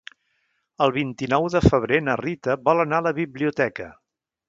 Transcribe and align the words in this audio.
El 0.85 0.93
vint-i-nou 0.95 1.45
de 1.57 1.63
febrer 1.67 2.01
na 2.07 2.17
Rita 2.25 2.59
vol 2.71 2.85
anar 2.87 3.03
a 3.05 3.09
la 3.11 3.17
biblioteca. 3.23 3.93